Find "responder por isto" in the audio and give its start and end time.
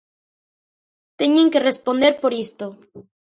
1.69-2.65